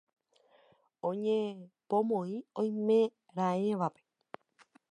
Oñepomoĩ 1.09 2.35
oimeraẽvape. 2.59 4.01